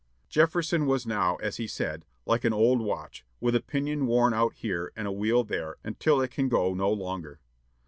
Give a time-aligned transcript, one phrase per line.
[0.29, 4.55] Jefferson was now, as he said, "like an old watch, with a pinion worn out
[4.55, 7.39] here and a wheel there, until it can go no longer."